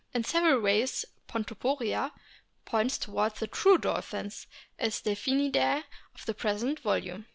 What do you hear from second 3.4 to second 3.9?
true